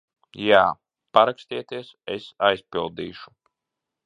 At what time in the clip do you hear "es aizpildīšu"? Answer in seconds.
2.17-3.35